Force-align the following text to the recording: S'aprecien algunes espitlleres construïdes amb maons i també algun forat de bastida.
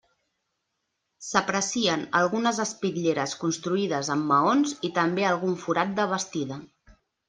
S'aprecien 1.27 2.07
algunes 2.21 2.63
espitlleres 2.65 3.37
construïdes 3.45 4.13
amb 4.19 4.29
maons 4.35 4.77
i 4.91 4.95
també 5.01 5.31
algun 5.37 5.59
forat 5.69 5.97
de 6.03 6.13
bastida. 6.19 6.65